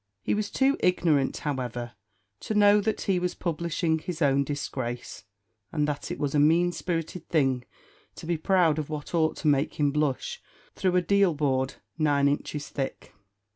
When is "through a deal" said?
10.73-11.35